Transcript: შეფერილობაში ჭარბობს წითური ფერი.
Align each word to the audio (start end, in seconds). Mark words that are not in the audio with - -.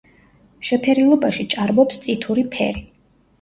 შეფერილობაში 0.69 1.45
ჭარბობს 1.51 2.01
წითური 2.07 2.47
ფერი. 2.57 2.83